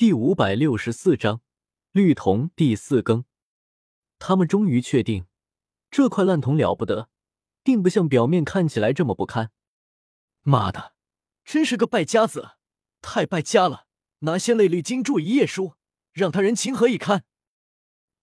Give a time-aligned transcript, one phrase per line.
[0.00, 1.42] 第五百六十四章
[1.92, 3.26] 绿铜第四更。
[4.18, 5.26] 他们终于确定，
[5.90, 7.10] 这块烂铜了不得，
[7.62, 9.50] 并不像表面看起来这么不堪。
[10.40, 10.94] 妈的，
[11.44, 12.52] 真是个败家子，
[13.02, 13.88] 太败家了！
[14.20, 15.74] 拿仙泪绿金铸一页书，
[16.14, 17.24] 让他人情何以堪？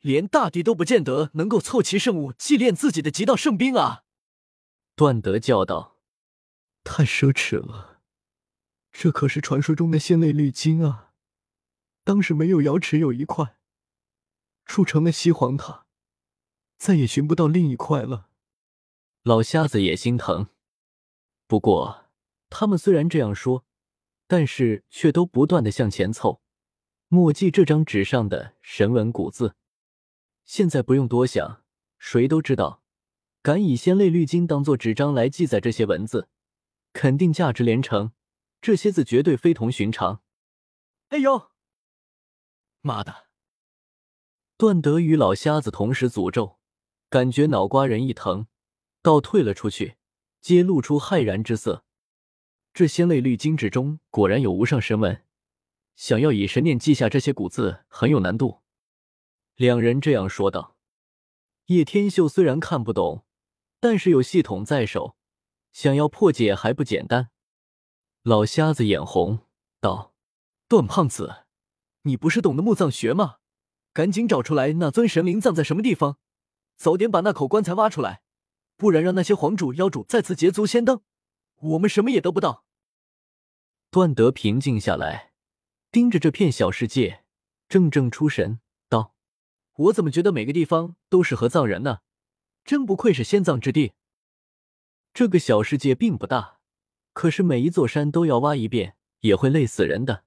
[0.00, 4.04] 连大帝都不见得能够凑齐圣物祭炼自己的极道圣兵啊！
[4.94, 5.98] 段德叫道
[6.82, 8.00] ：“太奢侈了，
[8.90, 11.02] 这可是传说中的仙泪绿金啊！”
[12.06, 13.56] 当时没有瑶池有一块，
[14.64, 15.86] 铸成了西皇塔，
[16.78, 18.28] 再也寻不到另一块了。
[19.24, 20.46] 老瞎子也心疼，
[21.48, 22.04] 不过
[22.48, 23.64] 他们虽然这样说，
[24.28, 26.40] 但是却都不断的向前凑，
[27.08, 29.56] 墨迹这张纸上的神文古字。
[30.44, 31.64] 现在不用多想，
[31.98, 32.84] 谁都知道，
[33.42, 36.28] 敢以仙泪绿金当做纸张来记载这些文字，
[36.92, 38.12] 肯定价值连城。
[38.60, 40.22] 这些字绝对非同寻常。
[41.08, 41.50] 哎呦！
[42.86, 43.26] 妈的！
[44.56, 46.58] 段德与老瞎子同时诅咒，
[47.10, 48.46] 感觉脑瓜仁一疼，
[49.02, 49.96] 倒退了出去，
[50.40, 51.84] 皆露出骇然之色。
[52.72, 55.24] 这仙泪绿金纸中果然有无上神文，
[55.96, 58.62] 想要以神念记下这些古字很有难度。
[59.56, 60.76] 两人这样说道。
[61.66, 63.26] 叶天秀虽然看不懂，
[63.80, 65.16] 但是有系统在手，
[65.72, 67.30] 想要破解还不简单。
[68.22, 69.40] 老瞎子眼红
[69.80, 70.14] 道
[70.68, 71.45] ：“段胖子。”
[72.06, 73.38] 你不是懂得墓葬学吗？
[73.92, 76.18] 赶紧找出来那尊神灵葬在什么地方，
[76.76, 78.22] 早点把那口棺材挖出来，
[78.76, 81.00] 不然让那些皇主妖主再次捷足先登，
[81.56, 82.64] 我们什么也得不到。
[83.90, 85.32] 段德平静下来，
[85.90, 87.24] 盯着这片小世界，
[87.68, 89.14] 怔怔出神，道
[89.74, 92.00] ：“我怎么觉得每个地方都适合葬人呢？
[92.64, 93.94] 真不愧是仙葬之地。
[95.12, 96.58] 这个小世界并不大，
[97.12, 100.24] 可是每一座山都要挖一遍，也会累死人的。”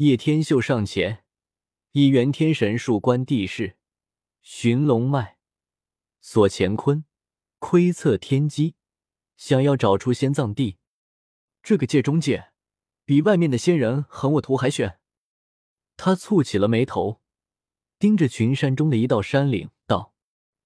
[0.00, 1.24] 叶天秀上前，
[1.92, 3.76] 以元天神术观地势，
[4.40, 5.36] 寻龙脉，
[6.22, 7.04] 锁乾坤，
[7.58, 8.76] 窥测天机，
[9.36, 10.78] 想要找出仙葬地。
[11.62, 12.50] 这个界中界，
[13.04, 14.98] 比外面的仙人横我图还悬。
[15.98, 17.20] 他蹙起了眉头，
[17.98, 20.14] 盯着群山中的一道山岭，道：“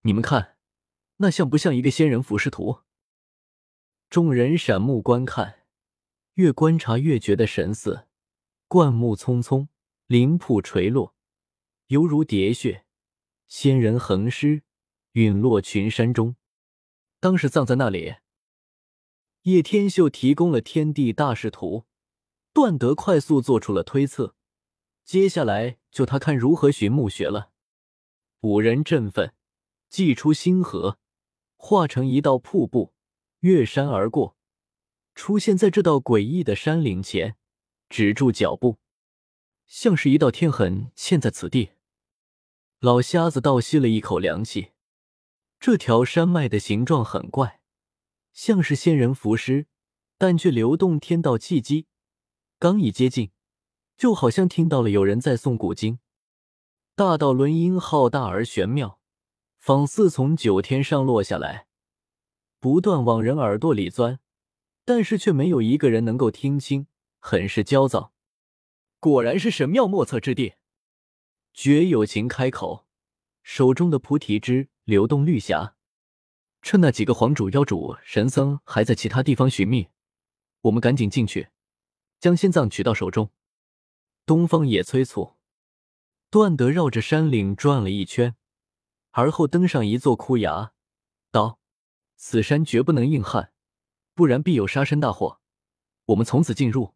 [0.03, 0.59] 你们看，
[1.17, 2.83] 那像不像一个仙人俯视图？”
[4.09, 5.65] 众人闪目观看，
[6.35, 8.07] 越观察越觉得神似。
[8.75, 9.69] 灌木葱葱，
[10.09, 11.15] 林瀑垂落，
[11.87, 12.85] 犹如叠血。
[13.47, 14.65] 仙人横尸，
[15.13, 16.35] 陨落群山中。
[17.21, 18.17] 当时葬在那里。
[19.43, 21.85] 叶天秀提供了天地大势图，
[22.53, 24.35] 段德快速做出了推测。
[25.05, 27.53] 接下来就他看如何寻墓穴了。
[28.41, 29.35] 五人振奋，
[29.89, 30.99] 祭出星河，
[31.57, 32.93] 化成一道瀑布，
[33.39, 34.37] 越山而过，
[35.15, 37.37] 出现在这道诡异的山岭前。
[37.95, 38.79] 止住脚步，
[39.69, 41.75] 像是一道天痕嵌在此地。
[42.81, 44.73] 老瞎子倒吸了一口凉气。
[45.61, 47.61] 这条山脉的形状很怪，
[48.33, 49.69] 像是仙人浮尸，
[50.19, 51.87] 但却流动天道气机。
[52.59, 53.31] 刚一接近，
[53.97, 56.01] 就好像听到了有人在诵古经。
[56.97, 58.99] 大道轮音浩大而玄妙，
[59.61, 61.69] 仿似从九天上落下来，
[62.59, 64.19] 不断往人耳朵里钻，
[64.85, 66.89] 但是却没有一个人能够听清。
[67.27, 68.13] 很是焦躁，
[69.01, 70.57] 果然是神妙莫测之地。
[71.55, 72.87] 绝有情开口，
[73.43, 75.75] 手中的菩提枝流动绿霞。
[76.61, 79.89] 趁那几个皇主、妖主、神僧还在其他地方寻觅，
[80.61, 81.49] 我们赶紧进去，
[82.21, 83.31] 将仙藏取到手中。
[84.27, 85.37] 东方也催促。
[86.29, 88.37] 段德绕着山岭转了一圈，
[89.13, 90.75] 而后登上一座枯崖，
[91.31, 91.59] 道
[92.17, 93.55] ：“此山绝不能硬撼，
[94.13, 95.41] 不然必有杀身大祸。
[96.05, 96.93] 我们从此进入。”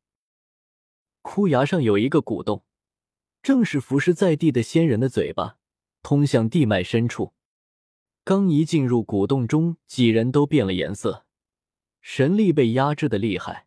[1.31, 2.65] 枯崖上有一个古洞，
[3.43, 5.59] 正是浮尸在地的仙人的嘴巴，
[6.03, 7.34] 通向地脉深处。
[8.25, 11.27] 刚一进入古洞中，几人都变了颜色，
[12.00, 13.67] 神力被压制的厉害，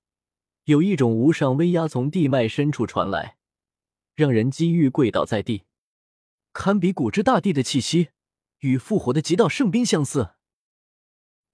[0.64, 3.38] 有一种无上威压从地脉深处传来，
[4.16, 5.66] 让人机遇跪倒在地，
[6.54, 8.10] 堪比古之大帝的气息，
[8.62, 10.32] 与复活的极道圣兵相似，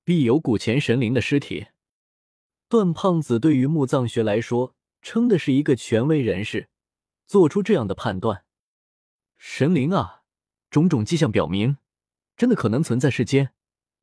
[0.06, 1.68] 必有古前神灵的尸体。
[2.70, 4.77] 段胖子对于墓葬学来说。
[5.10, 6.68] 称的是一个权威人士，
[7.26, 8.44] 做出这样的判断。
[9.38, 10.24] 神灵啊，
[10.70, 11.78] 种种迹象表明，
[12.36, 13.54] 真的可能存在世间。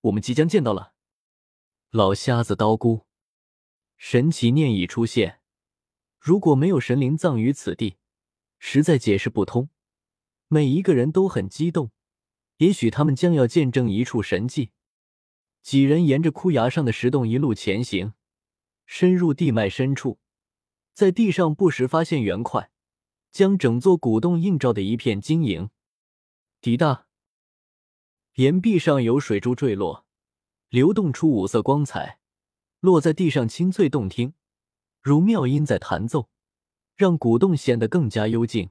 [0.01, 0.95] 我们即将见到了。
[1.91, 3.05] 老瞎子叨咕，
[3.99, 5.43] 神奇念已出现。
[6.19, 7.99] 如果没有神灵葬于此地，
[8.59, 9.69] 实在解释不通。
[10.49, 11.91] 每一个人都很激动，
[12.57, 14.71] 也许他们将要见证一处神迹。
[15.61, 18.15] 几人沿着枯崖上的石洞一路前行，
[18.87, 20.19] 深入地脉深处。
[20.95, 22.71] 在地上不时发现圆块，
[23.33, 25.69] 将整座古洞映照的一片晶莹。
[26.61, 27.07] 滴答，
[28.35, 30.07] 岩壁上有水珠坠落，
[30.69, 32.21] 流动出五色光彩，
[32.79, 34.35] 落在地上清脆动听，
[35.03, 36.31] 如妙音在弹奏，
[36.95, 38.71] 让古洞显得更加幽静。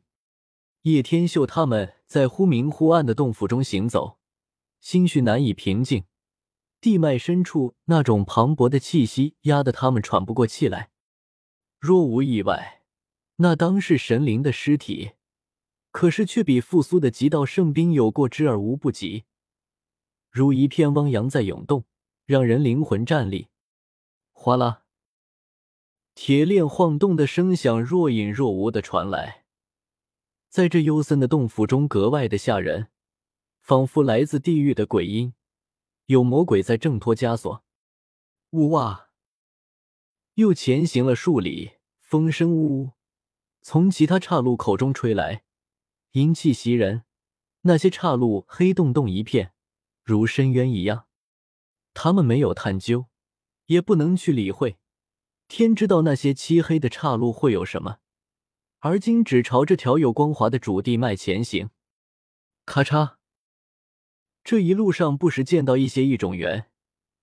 [0.83, 4.17] 叶天秀他们在忽明忽暗的洞府中行走，
[4.79, 6.05] 心绪难以平静。
[6.79, 10.91] 地脉深处那种磅礴的气息压得他们喘不过气来。
[11.85, 12.81] 若无意外，
[13.35, 15.15] 那当是神灵的尸体，
[15.91, 19.25] 可是却比复苏的极道圣兵有过之而无不及，
[20.31, 21.83] 如一片汪洋在涌动，
[22.25, 23.49] 让人灵魂战栗。
[24.31, 24.83] 哗啦，
[26.15, 29.43] 铁链晃动的声响若隐若无的传来，
[30.47, 32.87] 在这幽森的洞府中格外的吓人，
[33.59, 35.33] 仿佛来自地狱的鬼音。
[36.05, 37.61] 有魔鬼在挣脱枷锁，
[38.51, 39.02] 呜哇！
[40.35, 42.91] 又前行了数里，风声呜呜，
[43.61, 45.43] 从其他岔路口中吹来，
[46.13, 47.03] 阴气袭人。
[47.65, 49.53] 那些岔路黑洞洞一片，
[50.03, 51.05] 如深渊一样。
[51.93, 53.05] 他们没有探究，
[53.67, 54.79] 也不能去理会。
[55.47, 57.99] 天知道那些漆黑的岔路会有什么，
[58.79, 61.69] 而今只朝这条有光滑的主地脉前行。
[62.65, 63.17] 咔嚓！
[64.43, 66.71] 这一路上不时见到一些异种猿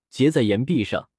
[0.09, 1.09] 结在岩壁上，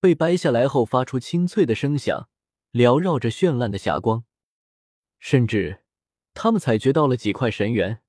[0.00, 2.28] 被掰下来后发出清脆的声响，
[2.72, 4.24] 缭绕着绚烂的霞光。
[5.18, 5.82] 甚至
[6.34, 8.02] 他们采掘到了几块神元，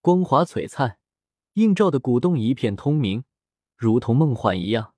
[0.00, 0.98] 光华璀璨，
[1.54, 3.24] 映照的古洞一片通明，
[3.76, 4.94] 如同梦幻一样。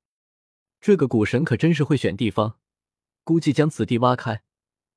[0.81, 2.59] 这个古神可真是会选地方，
[3.25, 4.43] 估计将此地挖开，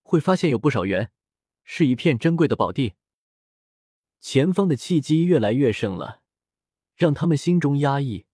[0.03, 1.11] 会发现有不少元，
[1.63, 2.93] 是一片珍贵的宝地。
[4.19, 6.21] 前方的气机越来越盛了。
[6.95, 8.25] 让他们心中压抑，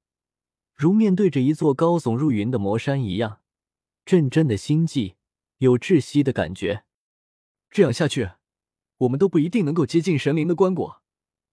[0.77, 3.41] 如面对着一座高耸入云的魔山一样，
[4.05, 5.15] 阵阵的心悸，
[5.57, 6.85] 有窒息的感觉。
[7.71, 8.29] 这样下去，
[8.97, 10.99] 我们都不一定能够接近神灵的棺椁，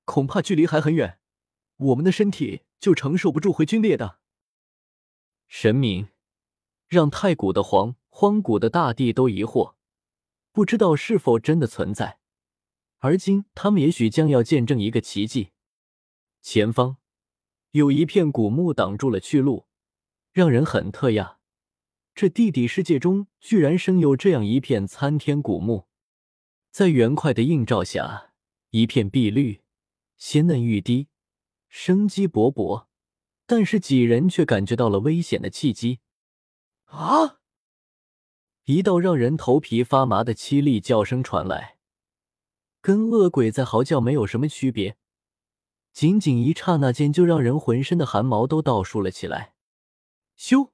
[0.05, 1.19] 恐怕距离还很远，
[1.76, 4.19] 我们的身体就承受不住回皲裂的。
[5.49, 6.09] 神明
[6.87, 9.77] 让太古的荒荒古的大地都疑惑，
[10.53, 12.19] 不知道是否真的存在。
[12.99, 15.53] 而今，他们也许将要见证一个奇迹。
[16.43, 16.99] 前方。
[17.75, 19.67] 有一片古墓挡住了去路，
[20.31, 21.38] 让人很特讶。
[22.15, 25.88] 这地底世界中居然生有这样一片参天古墓，
[26.71, 28.32] 在圆块的映照下，
[28.71, 29.62] 一片碧绿，
[30.17, 31.09] 鲜嫩欲滴，
[31.69, 32.87] 生机勃勃。
[33.44, 35.99] 但是几人却感觉到了危险的契机。
[36.85, 37.41] 啊！
[38.67, 41.79] 一道让人头皮发麻的凄厉叫声传来，
[42.81, 44.97] 跟恶鬼在嚎叫没有什么区别。
[45.94, 49.55] 仅仅一刹那间，就让人浑身的汗毛都倒竖了起来。
[50.37, 50.73] 咻！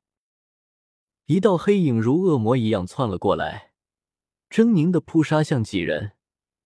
[1.27, 3.75] 一道黑影如恶魔一样窜了过来，
[4.49, 6.17] 狰狞的扑杀向几人，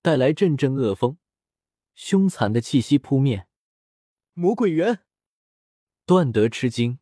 [0.00, 1.18] 带来阵阵恶风，
[1.96, 3.48] 凶残的气息扑面。
[4.34, 5.00] 魔鬼猿，
[6.06, 7.00] 段德吃惊，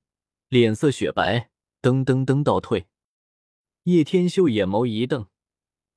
[0.49, 1.51] 脸色雪白，
[1.83, 2.89] 噔噔噔倒退。
[3.83, 5.29] 叶天秀眼眸一瞪，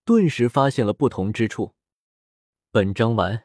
[0.03, 1.75] 顿时发现了不同之处。
[2.71, 3.44] 本章完。